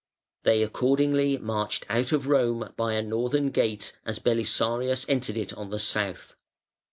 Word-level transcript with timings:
They 0.41 0.63
accordingly 0.63 1.37
marched 1.37 1.85
out 1.87 2.11
of 2.11 2.25
Rome 2.25 2.73
by 2.75 2.93
a 2.93 3.03
northern 3.03 3.51
gate 3.51 3.93
as 4.03 4.17
Belisarius 4.17 5.05
entered 5.07 5.37
it 5.37 5.53
on 5.53 5.69
the 5.69 5.77
south. 5.77 6.33